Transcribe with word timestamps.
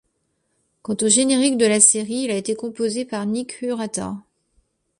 Quand 0.81 1.03
au 1.03 1.09
générique 1.09 1.57
de 1.59 1.67
la 1.67 1.79
série, 1.79 2.23
il 2.23 2.31
a 2.31 2.35
été 2.35 2.55
composé 2.55 3.05
par 3.05 3.23
Nick 3.27 3.61
Urata. 3.61 4.15